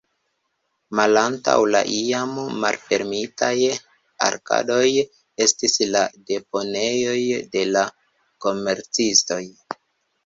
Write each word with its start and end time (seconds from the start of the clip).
Malantaŭ 0.99 1.55
la 1.73 1.81
iam 1.97 2.31
malfermitaj 2.63 3.53
arkadoj 4.29 4.87
estis 5.47 5.77
la 5.93 6.03
deponejoj 6.33 7.17
de 7.57 7.67
la 7.77 7.87
komercistoj. 8.47 9.43